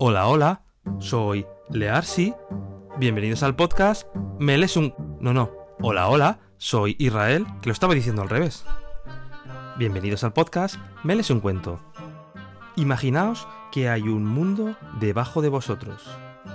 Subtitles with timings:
[0.00, 0.62] Hola, hola,
[1.00, 2.32] soy Learsi.
[2.98, 4.06] Bienvenidos al podcast
[4.38, 4.94] Me lees un...
[5.18, 5.50] No, no.
[5.80, 8.64] Hola, hola, soy Israel, que lo estaba diciendo al revés.
[9.76, 11.80] Bienvenidos al podcast Me lees un cuento.
[12.76, 16.08] Imaginaos que hay un mundo debajo de vosotros.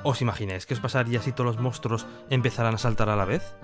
[0.05, 3.57] ¿Os imagináis que os pasaría si todos los monstruos empezaran a saltar a la vez?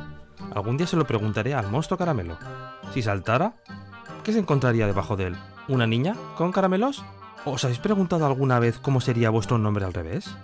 [0.53, 2.37] Algún día se lo preguntaré al monstruo caramelo.
[2.93, 3.55] Si saltara,
[4.25, 5.37] ¿qué se encontraría debajo de él?
[5.69, 7.01] ¿Una niña con caramelos?
[7.45, 10.35] ¿Os habéis preguntado alguna vez cómo sería vuestro nombre al revés?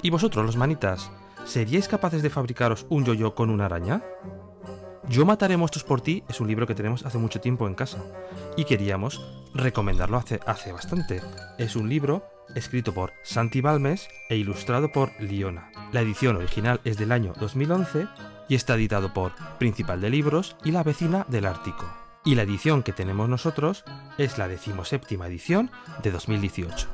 [0.00, 1.10] ¿Y vosotros, los manitas,
[1.44, 4.02] seríais capaces de fabricaros un yo-yo con una araña?
[5.08, 7.98] Yo mataré monstruos por ti es un libro que tenemos hace mucho tiempo en casa
[8.56, 11.20] y queríamos recomendarlo hace, hace bastante.
[11.58, 15.70] Es un libro escrito por Santi Balmes e ilustrado por Liona.
[15.92, 18.06] La edición original es del año 2011
[18.48, 22.05] y está editado por Principal de Libros y La Vecina del Ártico.
[22.26, 23.84] Y la edición que tenemos nosotros
[24.18, 25.70] es la decimoséptima edición
[26.02, 26.88] de 2018.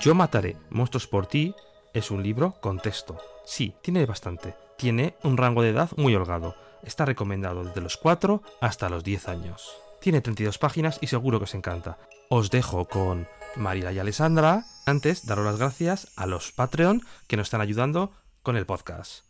[0.00, 1.52] Yo mataré monstruos por ti
[1.92, 3.18] es un libro con texto.
[3.44, 4.54] Sí, tiene bastante.
[4.78, 6.54] Tiene un rango de edad muy holgado.
[6.84, 9.68] Está recomendado desde los 4 hasta los 10 años.
[10.00, 11.98] Tiene 32 páginas y seguro que os encanta.
[12.28, 14.64] Os dejo con Marila y Alessandra.
[14.86, 18.12] Antes, daros las gracias a los Patreon que nos están ayudando
[18.44, 19.24] con el podcast.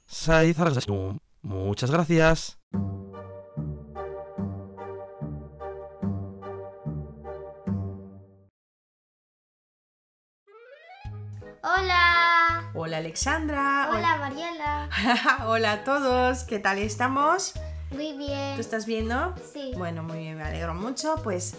[1.40, 2.58] Muchas gracias.
[12.82, 12.96] Hola.
[12.96, 13.90] Alexandra.
[13.90, 14.88] Hola Mariela.
[15.46, 16.44] Hola a todos.
[16.44, 17.52] ¿Qué tal estamos?
[17.90, 18.54] Muy bien.
[18.54, 19.34] ¿Tú estás viendo?
[19.52, 19.72] Sí.
[19.76, 21.16] Bueno, muy bien, me alegro mucho.
[21.22, 21.56] Pues,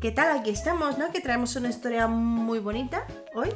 [0.00, 0.36] ¿qué tal?
[0.36, 1.12] Aquí estamos, ¿no?
[1.12, 3.06] Que traemos una historia muy bonita
[3.36, 3.50] hoy,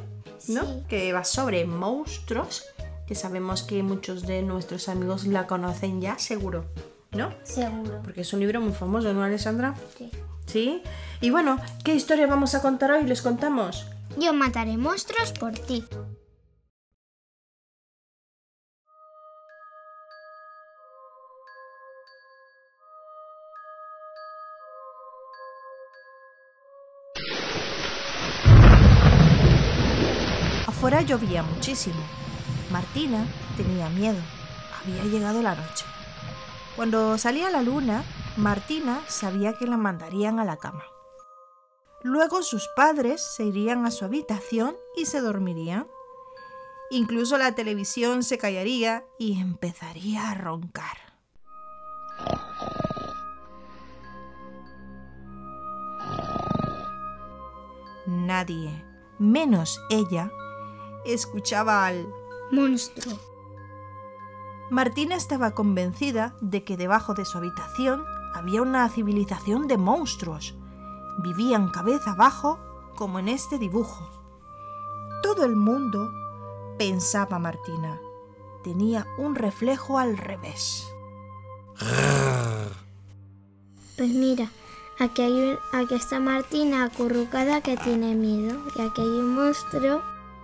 [0.47, 0.61] ¿no?
[0.61, 0.83] Sí.
[0.87, 2.65] Que va sobre monstruos,
[3.05, 6.63] que sabemos que muchos de nuestros amigos la conocen ya, seguro,
[7.11, 7.33] ¿no?
[7.43, 7.99] Seguro.
[8.01, 9.75] Porque es un libro muy famoso, ¿no, Alessandra?
[9.97, 10.09] Sí.
[10.45, 10.83] Sí.
[11.19, 13.03] Y bueno, ¿qué historia vamos a contar hoy?
[13.03, 13.87] Les contamos.
[14.17, 15.85] Yo mataré monstruos por ti.
[31.01, 32.01] Llovía muchísimo.
[32.71, 34.19] Martina tenía miedo.
[34.81, 35.85] Había llegado la noche.
[36.75, 38.03] Cuando salía la luna,
[38.37, 40.83] Martina sabía que la mandarían a la cama.
[42.03, 45.87] Luego sus padres se irían a su habitación y se dormirían.
[46.91, 50.97] Incluso la televisión se callaría y empezaría a roncar.
[58.05, 58.85] Nadie,
[59.19, 60.31] menos ella,
[61.05, 62.07] escuchaba al
[62.51, 63.17] Monstruo.
[64.69, 70.55] Martina estaba convencida de que debajo de su habitación había una civilización de monstruos.
[71.23, 72.59] Vivían cabeza abajo
[72.95, 74.09] como en este dibujo.
[75.23, 76.11] Todo el mundo,
[76.77, 77.99] pensaba Martina,
[78.63, 80.87] tenía un reflejo al revés.
[83.97, 84.49] Pues mira,
[84.99, 88.57] aquí, hay un- aquí está Martina acurrucada que tiene miedo.
[88.75, 90.01] Y aquí hay un monstruo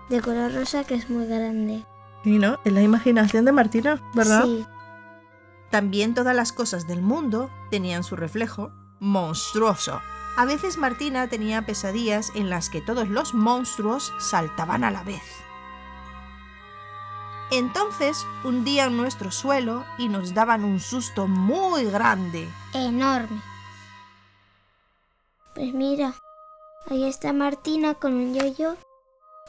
[0.09, 1.85] de color rosa que es muy grande.
[2.23, 4.01] Y no, es la imaginación de Martina,
[4.43, 4.65] Sí.
[5.71, 10.01] También todas las cosas del mundo tenían su reflejo monstruoso.
[10.37, 15.21] A veces Martina tenía pesadillas en las que todos los monstruos saltaban a la vez.
[17.51, 22.47] Entonces hundían nuestro suelo y nos daban un susto muy grande.
[22.73, 23.41] enorme.
[25.53, 26.13] Pues mira,
[26.89, 28.75] ahí está Martina con un yoyo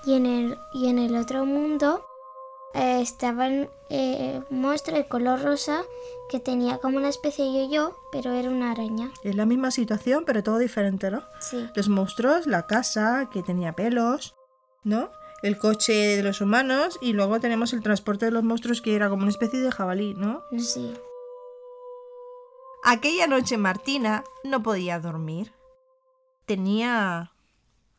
[0.05, 2.05] y en el, y en el otro mundo
[2.75, 5.83] eh, estaba eh, un monstruo de color rosa
[6.29, 9.11] que tenía como una especie de yoyo, pero era una araña.
[9.23, 11.23] Es la misma situación, pero todo diferente, ¿no?
[11.41, 14.35] Sí, Los monstruos, la casa que tenía pelos,
[14.85, 15.11] ¿no?
[15.43, 19.09] El coche de los humanos y luego tenemos el transporte de los monstruos que era
[19.09, 20.43] como una especie de jabalí, ¿no?
[20.59, 20.95] sí.
[22.89, 25.53] Aquella noche Martina no podía dormir.
[26.47, 27.33] Tenía...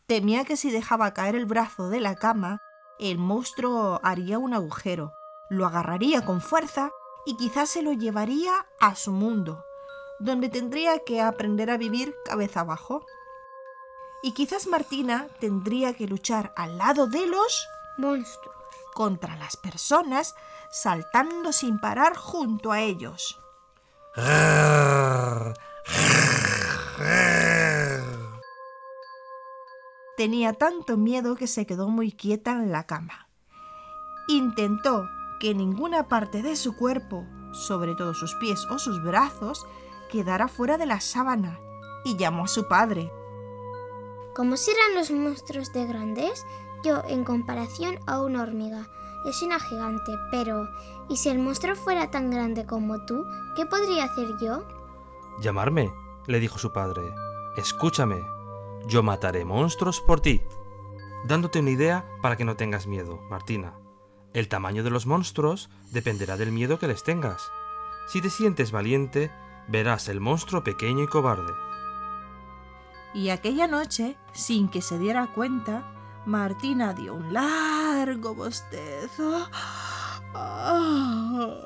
[0.08, 2.62] temía que si dejaba caer el brazo de la cama,
[2.98, 5.14] el monstruo haría un agujero,
[5.50, 6.90] lo agarraría con fuerza
[7.26, 9.64] y quizás se lo llevaría a su mundo,
[10.20, 13.06] donde tendría que aprender a vivir cabeza abajo.
[14.24, 17.68] Y quizás Martina tendría que luchar al lado de los
[17.98, 18.56] Monstruos.
[18.94, 20.36] contra las personas,
[20.72, 23.40] saltando sin parar junto a ellos.
[30.18, 33.28] Tenía tanto miedo que se quedó muy quieta en la cama.
[34.28, 35.08] Intentó
[35.40, 39.68] que ninguna parte de su cuerpo, sobre todo sus pies o sus brazos,
[40.12, 41.60] quedara fuera de la sábana
[42.04, 43.12] y llamó a su padre.
[44.36, 46.48] Como serán los monstruos de grandes,
[46.84, 48.88] yo en comparación a una hormiga.
[49.32, 50.68] Soy una gigante, pero
[51.10, 53.24] ¿y si el monstruo fuera tan grande como tú?
[53.56, 54.68] ¿Qué podría hacer yo?
[55.42, 55.92] Llamarme,
[56.26, 57.14] le dijo su padre.
[57.56, 58.24] Escúchame,
[58.86, 60.42] yo mataré monstruos por ti.
[61.26, 63.74] Dándote una idea para que no tengas miedo, Martina.
[64.34, 67.52] El tamaño de los monstruos dependerá del miedo que les tengas.
[68.08, 69.32] Si te sientes valiente,
[69.68, 71.52] verás el monstruo pequeño y cobarde.
[73.14, 75.94] Y aquella noche, sin que se diera cuenta,
[76.26, 79.50] Martina dio un largo bostezo.
[80.34, 81.64] ¡Ay!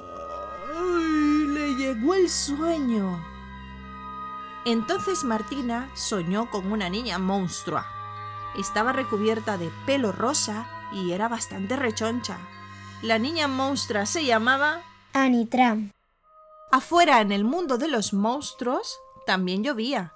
[1.47, 3.30] Le llegó el sueño.
[4.65, 7.87] Entonces Martina soñó con una niña monstrua.
[8.55, 12.37] Estaba recubierta de pelo rosa y era bastante rechoncha.
[13.01, 14.83] La niña monstrua se llamaba...
[15.13, 15.91] Anitram.
[16.71, 20.13] Afuera, en el mundo de los monstruos, también llovía.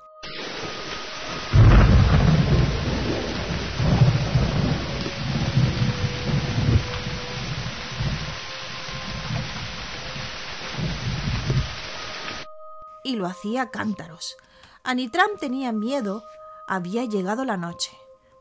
[13.04, 14.38] Y hacía cántaros.
[14.84, 16.24] Anitram tenía miedo.
[16.68, 17.92] Había llegado la noche.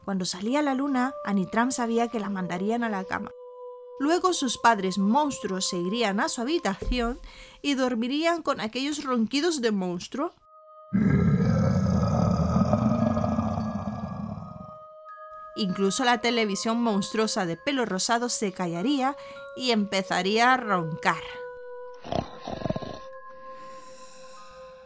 [0.05, 3.31] Cuando salía la luna, Anitram sabía que la mandarían a la cama.
[3.99, 7.21] Luego sus padres monstruos se irían a su habitación
[7.63, 10.35] y dormirían con aquellos ronquidos de monstruo.
[15.57, 19.17] Incluso la televisión monstruosa de pelo rosado se callaría
[19.57, 21.23] y empezaría a roncar.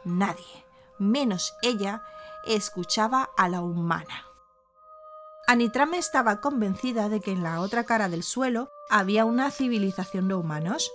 [0.09, 0.65] Nadie,
[0.99, 2.03] menos ella,
[2.47, 4.25] escuchaba a la humana.
[5.47, 10.35] Anitram estaba convencida de que en la otra cara del suelo había una civilización de
[10.35, 10.91] humanos.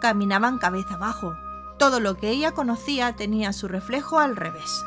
[0.00, 1.36] Caminaban cabeza abajo.
[1.78, 4.84] Todo lo que ella conocía tenía su reflejo al revés.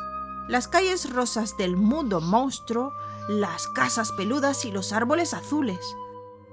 [0.48, 2.92] Las calles rosas del mundo monstruo,
[3.28, 5.96] las casas peludas y los árboles azules.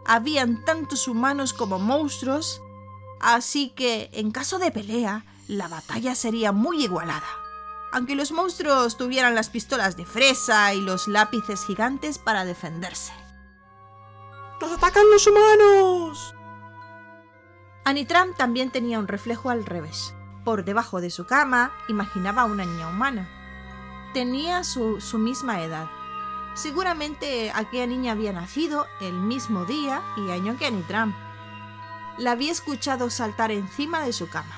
[0.06, 2.62] Habían tantos humanos como monstruos,
[3.20, 7.28] así que en caso de pelea, la batalla sería muy igualada.
[7.92, 13.12] Aunque los monstruos tuvieran las pistolas de fresa y los lápices gigantes para defenderse.
[14.62, 16.36] ¡Nos atacan los humanos!
[17.90, 20.14] Anitram también tenía un reflejo al revés.
[20.46, 23.28] Por debajo de su cama imaginaba a una niña humana.
[24.14, 25.90] Tenía su, misma edad.
[26.54, 31.16] Seguramente aquella niña había nacido el mismo día y año que Anitram.
[32.20, 34.54] La había escuchado saltar encima de su cama.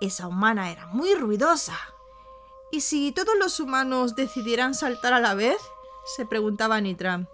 [0.00, 1.76] Esa humana era muy ruidosa.
[2.70, 5.58] ¿Y si todos los humanos decidieran saltar a la vez?
[6.14, 7.26] se preguntaba Anitram.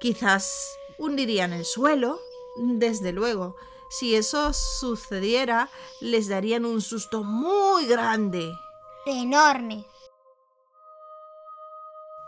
[0.00, 2.20] Quizás hundirían el suelo.
[2.56, 3.56] Desde luego,
[3.88, 5.68] si eso sucediera,
[6.00, 8.52] les darían un susto muy grande.
[9.06, 9.86] Enorme.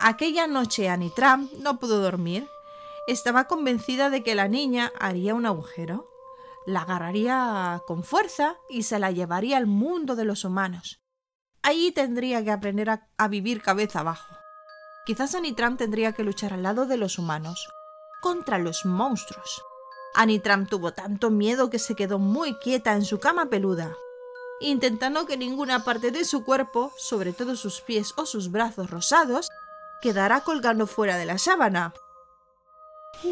[0.01, 2.49] Aquella noche Anitram no pudo dormir.
[3.09, 6.09] Estaba convencida de que la niña haría un agujero,
[6.67, 11.01] la agarraría con fuerza y se la llevaría al mundo de los humanos.
[11.63, 14.37] Allí tendría que aprender a, a vivir cabeza abajo.
[15.05, 17.67] Quizás Anitram tendría que luchar al lado de los humanos,
[18.21, 19.63] contra los monstruos.
[20.15, 23.97] Anitram tuvo tanto miedo que se quedó muy quieta en su cama peluda,
[24.61, 29.49] intentando que ninguna parte de su cuerpo, sobre todo sus pies o sus brazos rosados,
[30.01, 31.95] quedara colgando fuera de la sábana.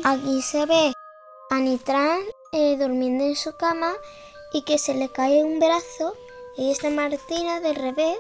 [0.05, 0.93] Aquí se ve
[1.51, 2.21] a Nitran
[2.53, 3.93] eh, durmiendo en su cama
[4.53, 6.15] y que se le cae un brazo
[6.57, 8.19] y está Martina del revés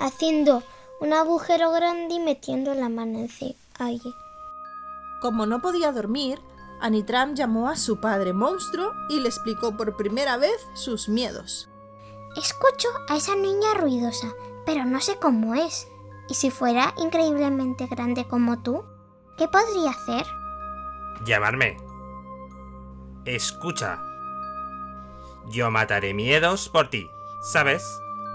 [0.00, 0.62] haciendo
[1.00, 3.54] un agujero grande y metiendo la mano encima.
[3.78, 4.00] Ahí.
[5.24, 6.38] Como no podía dormir,
[6.82, 11.70] Anitram llamó a su padre monstruo y le explicó por primera vez sus miedos.
[12.36, 14.34] Escucho a esa niña ruidosa,
[14.66, 15.88] pero no sé cómo es.
[16.28, 18.84] ¿Y si fuera increíblemente grande como tú?
[19.38, 20.26] ¿Qué podría hacer?
[21.24, 21.78] Llamarme.
[23.24, 24.02] escucha.
[25.48, 27.08] Yo mataré miedos por ti,
[27.50, 27.82] ¿sabes?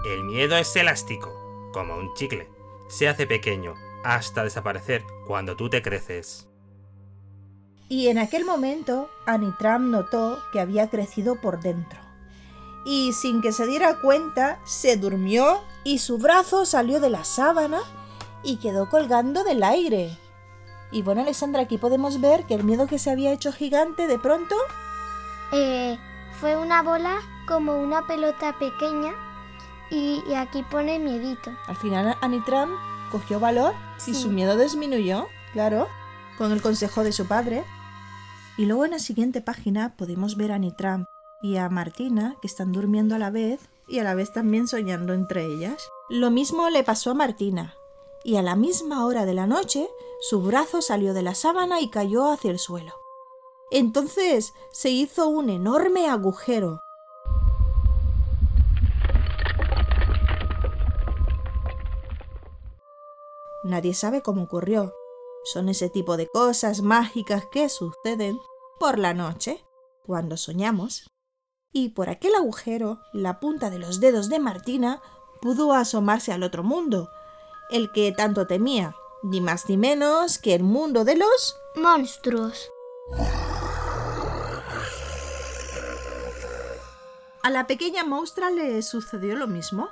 [0.04, 1.32] El miedo es elástico,
[1.72, 2.50] como un chicle.
[2.88, 6.49] Se hace pequeño hasta desaparecer cuando tú te creces.
[7.90, 11.98] Y en aquel momento, Anitram notó que había crecido por dentro.
[12.86, 17.80] Y sin que se diera cuenta, se durmió y su brazo salió de la sábana
[18.44, 20.16] y quedó colgando del aire.
[20.92, 24.18] Y bueno, Alexandra, aquí podemos ver que el miedo que se había hecho gigante de
[24.18, 24.54] pronto
[25.52, 25.98] Eh,
[26.40, 27.16] fue una bola
[27.48, 29.12] como una pelota pequeña
[29.90, 31.50] y, y aquí pone miedito.
[31.66, 32.70] Al final Anitram
[33.10, 33.74] cogió valor
[34.06, 35.88] y su miedo disminuyó, claro,
[36.38, 37.64] con el consejo de su padre.
[38.60, 41.06] Y luego en la siguiente página podemos ver a Anitram
[41.40, 45.14] y a Martina que están durmiendo a la vez y a la vez también soñando
[45.14, 45.88] entre ellas.
[46.10, 47.74] Lo mismo le pasó a Martina.
[48.22, 49.88] Y a la misma hora de la noche,
[50.20, 52.92] su brazo salió de la sábana y cayó hacia el suelo.
[53.70, 56.82] Entonces se hizo un enorme agujero
[63.64, 64.92] Nadie sabe cómo ocurrió.
[65.44, 68.38] Son ese tipo de cosas mágicas que suceden
[68.80, 69.62] por la noche,
[70.06, 71.12] cuando soñamos.
[71.70, 75.02] Y por aquel agujero, la punta de los dedos de Martina
[75.42, 77.10] pudo asomarse al otro mundo,
[77.70, 81.56] el que tanto temía, ni más ni menos que el mundo de los...
[81.76, 82.70] Monstruos.
[87.42, 89.90] A la pequeña monstrua le sucedió lo mismo.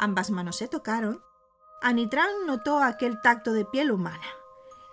[0.00, 1.22] Ambas manos se tocaron.
[1.80, 4.26] Anitran notó aquel tacto de piel humana.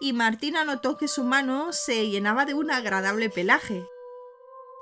[0.02, 3.88] Y Martina notó que su mano se llenaba de un agradable pelaje.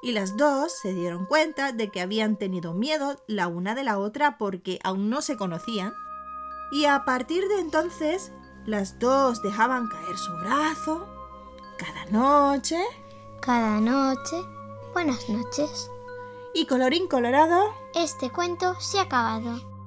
[0.02, 4.00] Y las dos se dieron cuenta de que habían tenido miedo la una de la
[4.00, 5.94] otra porque aún no se conocían.
[6.72, 8.32] Y a partir de entonces,
[8.66, 11.08] las dos dejaban caer su brazo
[11.78, 12.82] cada noche
[13.42, 14.38] Cada noche.
[14.94, 15.90] Buenas noches.
[16.54, 19.79] y colorín colorado, Este cuento se ha acabado.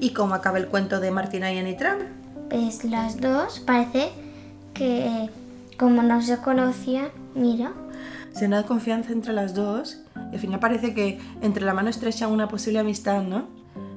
[0.00, 1.98] ¿Y cómo acaba el cuento de Martina y Anitram?
[2.50, 4.10] Pues las dos parece
[4.74, 5.28] que
[5.78, 7.72] como no se conocían, mira,
[8.32, 9.98] Se da confianza entre las dos
[10.30, 13.46] y al final parece que entre la mano estrecha una posible amistad, ¿no?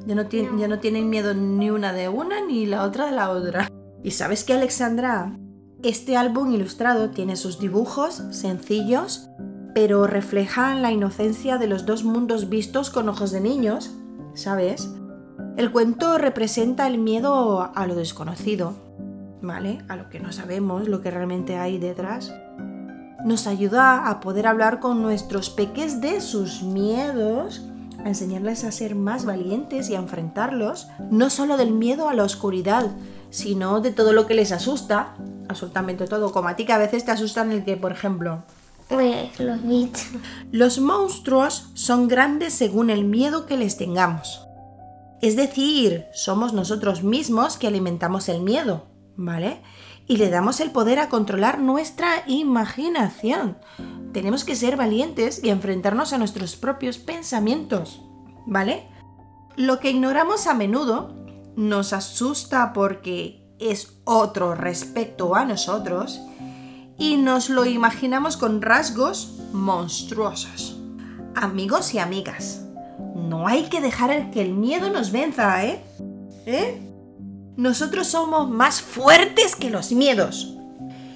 [0.07, 3.11] Ya no, tien- ya no tienen miedo ni una de una ni la otra de
[3.11, 3.67] la otra.
[4.03, 5.35] ¿Y sabes qué, Alexandra?
[5.83, 9.29] Este álbum ilustrado tiene sus dibujos sencillos,
[9.75, 13.91] pero reflejan la inocencia de los dos mundos vistos con ojos de niños,
[14.33, 14.89] ¿sabes?
[15.61, 18.73] El cuento representa el miedo a lo desconocido,
[19.43, 19.85] ¿vale?
[19.89, 22.33] A lo que no sabemos, lo que realmente hay detrás
[23.23, 27.61] nos ayuda a poder hablar con nuestros peques de sus miedos,
[28.03, 32.23] a enseñarles a ser más valientes y a enfrentarlos, no solo del miedo a la
[32.23, 32.87] oscuridad,
[33.29, 35.13] sino de todo lo que les asusta,
[35.47, 38.41] absolutamente todo, como a ti que a veces te asustan el que, por ejemplo,
[38.89, 40.07] pues los bichos.
[40.51, 44.47] los monstruos son grandes según el miedo que les tengamos.
[45.21, 49.61] Es decir, somos nosotros mismos que alimentamos el miedo, ¿vale?
[50.07, 53.57] Y le damos el poder a controlar nuestra imaginación.
[54.13, 58.01] Tenemos que ser valientes y enfrentarnos a nuestros propios pensamientos,
[58.47, 58.87] ¿vale?
[59.55, 61.15] Lo que ignoramos a menudo
[61.55, 66.19] nos asusta porque es otro respecto a nosotros
[66.97, 70.79] y nos lo imaginamos con rasgos monstruosos.
[71.35, 72.65] Amigos y amigas,
[73.27, 75.81] no hay que dejar que el miedo nos venza, ¿eh?
[76.45, 76.81] ¿Eh?
[77.57, 80.57] Nosotros somos más fuertes que los miedos.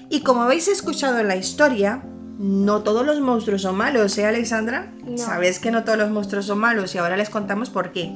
[0.10, 2.04] Y como habéis escuchado en la historia,
[2.38, 4.92] no todos los monstruos son malos, ¿eh, Alexandra?
[5.04, 5.18] No.
[5.18, 8.12] Sabes que no todos los monstruos son malos y ahora les contamos por qué.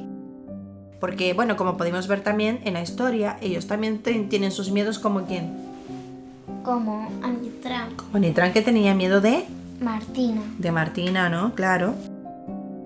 [1.00, 5.24] Porque, bueno, como podemos ver también en la historia, ellos también tienen sus miedos como
[5.24, 5.50] quien.
[6.62, 9.46] Como Anitran, Como Nitran que tenía miedo de,
[9.80, 10.42] Martina.
[10.58, 11.54] de Martina, ¿no?
[11.54, 11.94] Claro.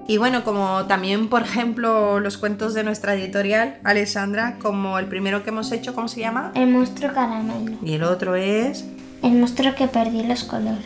[0.07, 5.43] Y bueno, como también, por ejemplo, los cuentos de nuestra editorial, Alexandra, como el primero
[5.43, 6.53] que hemos hecho, ¿cómo se llama?
[6.55, 7.77] El monstruo caramelo.
[7.83, 8.85] Y el otro es
[9.23, 10.85] El monstruo que perdí los colores.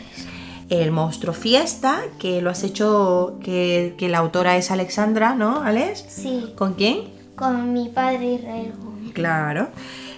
[0.69, 6.05] El monstruo fiesta, que lo has hecho, que, que la autora es Alexandra, ¿no, Alex?
[6.07, 7.19] Sí, ¿Con quién?
[7.39, 8.73] con mi padre Israel.
[9.13, 9.69] Claro.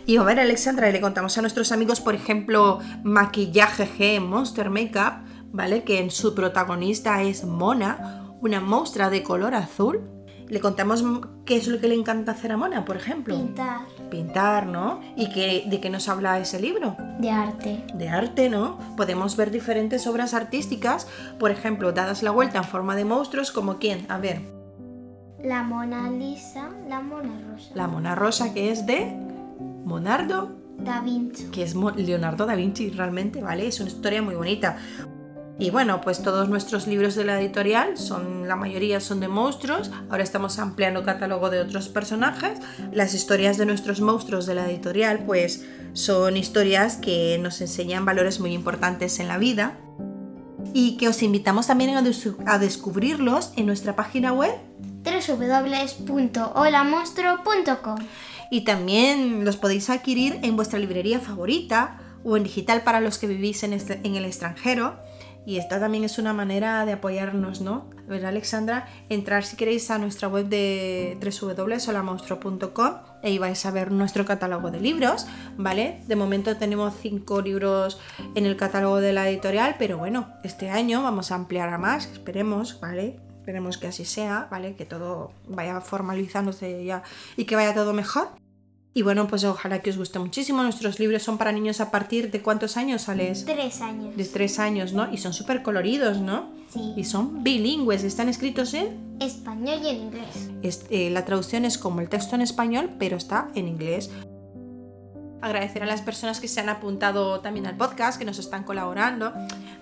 [0.08, 4.72] Y a ver, Alexandra, y le contamos a nuestros amigos, por ejemplo, Maquillaje G, Monster
[4.72, 5.22] Makeup,
[5.54, 5.84] ¿vale?
[5.84, 10.02] Que en su protagonista es Mona, una monstrua de color azul.
[10.48, 11.02] Le contamos
[11.46, 13.34] qué es lo que le encanta hacer a Mona, por ejemplo.
[13.34, 15.00] Pintar Pintar, ¿no?
[15.16, 16.98] ¿Y que, de qué nos habla ese libro?
[17.20, 17.86] de arte.
[17.94, 18.78] de arte, ¿no?
[18.98, 21.08] Podemos ver diferentes obras artísticas,
[21.40, 24.06] por ejemplo, dadas la vuelta en forma de monstruos, como quién?
[24.10, 24.42] A ver,
[25.42, 27.72] La Mona Lisa, la Mona Rosa.
[27.74, 29.16] la Mona Rosa, que es de
[29.86, 31.46] Monardo, Da Vinci.
[31.52, 33.68] que es Leonardo da Vinci, realmente, ¿vale?
[33.68, 34.78] Es una historia muy bonita.
[35.62, 39.92] Y bueno, pues todos nuestros libros de la editorial son, la mayoría son de monstruos.
[40.10, 42.58] Ahora estamos ampliando catálogo de otros personajes.
[42.92, 45.64] Las historias de nuestros monstruos de la editorial, pues
[45.94, 49.78] son historias que nos enseñan valores muy importantes en la vida.
[50.74, 54.56] Y que os invitamos también a, des- a descubrirlos en nuestra página web
[55.04, 57.98] www.holamonstruo.com
[58.50, 63.28] Y también los podéis adquirir en vuestra librería favorita o en digital para los que
[63.28, 64.96] vivís en, este- en el extranjero.
[65.46, 67.90] Y esta también es una manera de apoyarnos, ¿no?
[68.08, 72.94] A ver, Alexandra, entrar si queréis a nuestra web de www.solamonstro.com
[73.24, 75.26] y ahí vais a ver nuestro catálogo de libros,
[75.58, 76.02] ¿vale?
[76.08, 78.00] De momento tenemos cinco libros
[78.36, 82.06] en el catálogo de la editorial, pero bueno, este año vamos a ampliar a más,
[82.08, 83.20] esperemos, ¿vale?
[83.40, 84.76] Esperemos que así sea, ¿vale?
[84.76, 87.02] Que todo vaya formalizándose ya
[87.36, 88.30] y que vaya todo mejor.
[88.94, 90.64] Y bueno, pues ojalá que os guste muchísimo.
[90.64, 93.46] Nuestros libros son para niños a partir de cuántos años, Alex?
[93.46, 94.18] Tres años.
[94.18, 95.12] De tres años, ¿no?
[95.14, 96.50] Y son súper coloridos, ¿no?
[96.70, 96.94] Sí.
[96.98, 99.16] Y son bilingües, están escritos en...
[99.22, 100.50] Español y en inglés.
[100.62, 104.10] es- eh, la traducción es como el texto en español, pero está en inglés.
[105.42, 109.32] Agradecer a las personas que se han apuntado también al podcast, que nos están colaborando.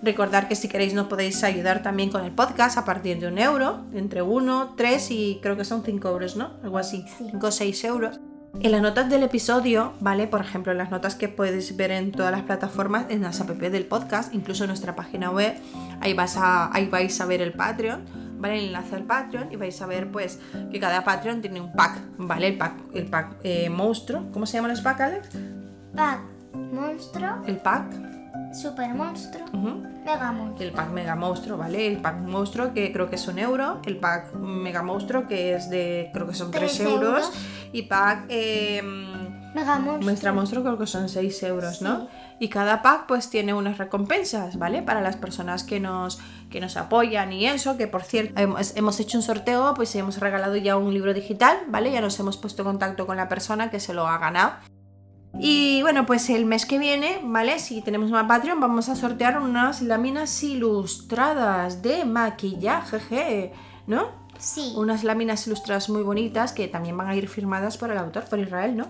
[0.02, 3.38] Recordar que si queréis nos podéis ayudar también con el podcast a partir de un
[3.38, 6.52] euro, entre uno, tres y creo que son cinco euros, ¿no?
[6.62, 7.26] Algo así, Sí.
[7.30, 8.20] cinco o seis euros.
[8.58, 10.26] En las notas del episodio, ¿vale?
[10.26, 13.48] Por ejemplo, en las notas que podéis ver en todas las plataformas, en las app
[13.50, 15.54] del podcast, incluso en nuestra página web,
[16.00, 18.04] ahí, vas a, ahí vais a ver el Patreon,
[18.38, 18.58] ¿vale?
[18.58, 22.00] El enlace al Patreon y vais a ver, pues, que cada Patreon tiene un pack,
[22.18, 22.48] ¿vale?
[22.48, 24.30] El pack, el pack eh, monstruo.
[24.32, 25.28] ¿Cómo se llaman los packs, Alex?
[25.94, 26.20] Pack
[26.54, 28.19] monstruo, El pack.
[28.52, 29.46] Super monstruo,
[30.04, 30.66] mega monstruo.
[30.68, 31.86] El pack mega monstruo, ¿vale?
[31.86, 33.80] El pack monstruo que creo que es un euro.
[33.84, 37.02] El pack mega monstruo que es de, creo que son 3 Tres euros.
[37.26, 37.32] euros.
[37.72, 38.24] Y pack...
[38.28, 38.82] eh,
[39.52, 39.98] Mega monstruo.
[40.04, 41.84] Muestra monstruo creo que son 6 euros, Sí.
[41.84, 42.06] ¿no?
[42.38, 44.80] Y cada pack pues tiene unas recompensas, ¿vale?
[44.82, 48.98] Para las personas que nos, que nos apoyan y eso, que por cierto hemos, hemos
[49.00, 51.90] hecho un sorteo, pues hemos regalado ya un libro digital, ¿vale?
[51.92, 54.52] Ya nos hemos puesto en contacto con la persona que se lo ha ganado.
[55.38, 57.58] Y bueno, pues el mes que viene, ¿vale?
[57.58, 63.52] Si tenemos más Patreon, vamos a sortear unas láminas ilustradas de maquillaje, je,
[63.86, 64.20] ¿no?
[64.38, 64.72] Sí.
[64.74, 68.38] unas láminas ilustradas muy bonitas que también van a ir firmadas por el autor, por
[68.38, 68.86] Israel, ¿no?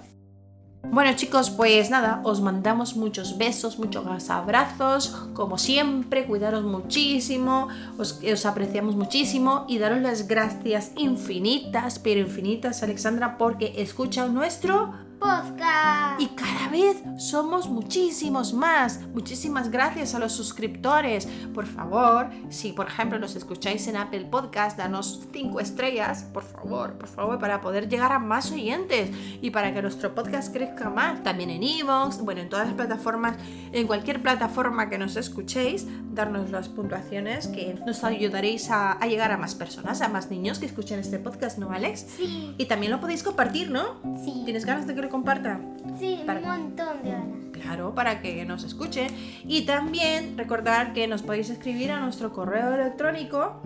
[0.85, 8.21] Bueno chicos, pues nada, os mandamos muchos besos, muchos abrazos, como siempre, cuidaros muchísimo, os,
[8.23, 16.19] os apreciamos muchísimo y daros las gracias infinitas, pero infinitas, Alexandra, porque escuchan nuestro Podcast.
[16.19, 19.01] y cada vez somos muchísimos más.
[19.13, 21.27] Muchísimas gracias a los suscriptores.
[21.55, 26.95] Por favor, si por ejemplo nos escucháis en Apple Podcast, danos 5 estrellas, por favor,
[26.95, 29.11] por favor, para poder llegar a más oyentes
[29.43, 31.23] y para que nuestro podcast crezca más.
[31.23, 33.37] También en Evox, bueno, en todas las plataformas,
[33.73, 39.33] en cualquier plataforma que nos escuchéis, darnos las puntuaciones que nos ayudaréis a, a llegar
[39.33, 42.07] a más personas, a más niños que escuchen este podcast, ¿no, Alex?
[42.17, 42.55] Sí.
[42.57, 44.01] Y también lo podéis compartir, ¿no?
[44.25, 44.43] Sí.
[44.45, 45.61] ¿Tienes ganas de que lo comparta?
[45.99, 47.27] Sí, Para- un montón de ganas.
[47.53, 49.09] Claro, para que nos escuchen.
[49.47, 53.61] Y también recordar que nos podéis escribir a nuestro correo electrónico,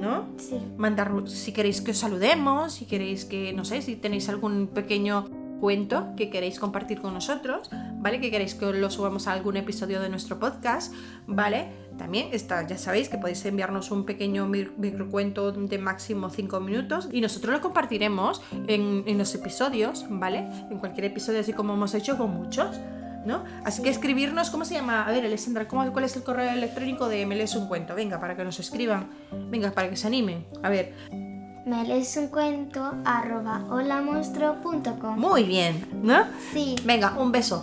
[0.00, 0.26] ¿no?
[0.38, 0.56] Sí.
[0.78, 5.26] Mandar si queréis que os saludemos, si queréis que, no sé, si tenéis algún pequeño
[5.60, 7.68] cuento que queréis compartir con nosotros,
[8.00, 8.20] ¿vale?
[8.20, 10.92] Que queréis que lo subamos a algún episodio de nuestro podcast,
[11.26, 11.68] ¿vale?
[11.96, 17.20] También está, ya sabéis que podéis enviarnos un pequeño microcuento de máximo 5 minutos y
[17.20, 20.48] nosotros lo compartiremos en, en los episodios, ¿vale?
[20.70, 22.78] En cualquier episodio, así como hemos hecho con muchos.
[23.26, 23.44] ¿No?
[23.64, 25.04] Así que escribirnos, ¿cómo se llama?
[25.04, 27.94] A ver, Alessandra, ¿cómo, ¿cuál es el correo electrónico de Me lees un cuento?
[27.94, 29.10] Venga, para que nos escriban.
[29.50, 30.46] Venga, para que se animen.
[30.62, 31.37] A ver.
[31.68, 35.18] Me lees un cuento arroba holamonstruo.com.
[35.18, 36.24] Muy bien, ¿no?
[36.50, 36.76] Sí.
[36.84, 37.62] Venga, un beso.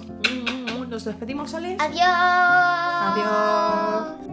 [0.88, 1.76] Nos despedimos, Ale.
[1.80, 2.06] Adiós.
[3.10, 4.25] Adiós.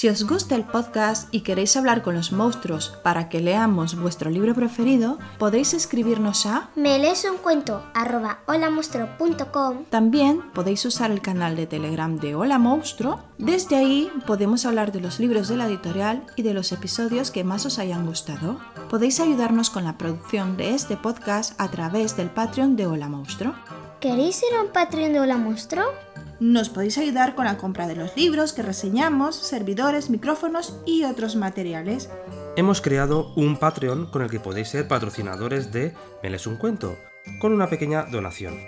[0.00, 4.30] Si os gusta el podcast y queréis hablar con los monstruos para que leamos vuestro
[4.30, 9.84] libro preferido, podéis escribirnos a Me lees un cuento arroba holamonstruo.com.
[9.90, 13.20] También podéis usar el canal de Telegram de Hola Monstruo.
[13.36, 17.44] Desde ahí podemos hablar de los libros de la editorial y de los episodios que
[17.44, 18.58] más os hayan gustado.
[18.88, 23.52] Podéis ayudarnos con la producción de este podcast a través del Patreon de Hola Monstruo.
[24.00, 25.84] ¿Queréis ser un Patreon de Hola Monstruo?
[26.40, 31.36] Nos podéis ayudar con la compra de los libros que reseñamos, servidores, micrófonos y otros
[31.36, 32.08] materiales.
[32.56, 36.96] Hemos creado un Patreon con el que podéis ser patrocinadores de Me lees un cuento,
[37.40, 38.58] con una pequeña donación.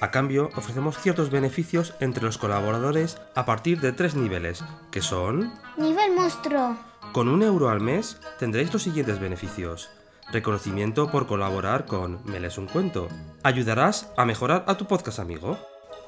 [0.00, 5.52] A cambio, ofrecemos ciertos beneficios entre los colaboradores a partir de tres niveles, que son...
[5.76, 6.76] Nivel monstruo.
[7.12, 9.90] Con un euro al mes tendréis los siguientes beneficios.
[10.32, 13.06] Reconocimiento por colaborar con Me lees un cuento.
[13.44, 15.56] Ayudarás a mejorar a tu podcast amigo.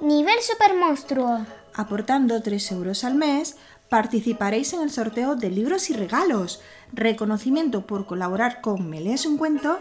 [0.00, 1.46] Nivel super monstruo.
[1.74, 3.56] Aportando 3 euros al mes,
[3.88, 6.60] participaréis en el sorteo de libros y regalos,
[6.92, 9.78] reconocimiento por colaborar con Me lees un cuento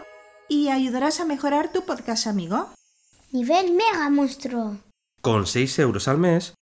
[0.48, 2.70] y ayudarás a mejorar tu podcast amigo.
[3.32, 4.78] Nivel mega monstruo.
[5.20, 6.54] Con 6 euros al mes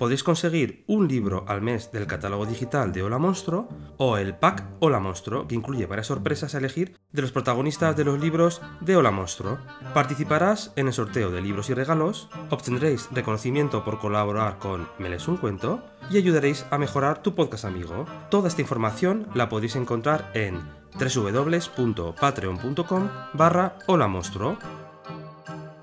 [0.00, 4.64] podéis conseguir un libro al mes del catálogo digital de Hola Monstruo o el pack
[4.78, 8.96] Hola Monstruo, que incluye varias sorpresas a elegir de los protagonistas de los libros de
[8.96, 9.58] Hola Monstruo.
[9.92, 15.28] Participarás en el sorteo de libros y regalos, obtendréis reconocimiento por colaborar con Me lees
[15.28, 18.06] un cuento y ayudaréis a mejorar tu podcast amigo.
[18.30, 20.62] Toda esta información la podéis encontrar en
[20.98, 24.56] www.patreon.com barra Hola Monstruo.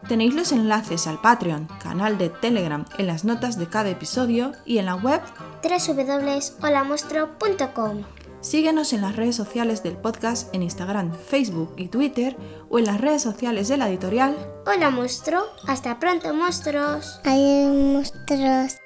[0.07, 4.77] Tenéis los enlaces al Patreon, canal de Telegram en las notas de cada episodio y
[4.77, 5.19] en la web
[5.61, 8.03] www.holamonstruo.com.
[8.39, 12.37] Síguenos en las redes sociales del podcast en Instagram, Facebook y Twitter
[12.69, 14.33] o en las redes sociales de la editorial.
[14.65, 15.41] Hola monstruo.
[15.67, 17.19] Hasta pronto monstruos.
[17.25, 18.77] Hay monstruos.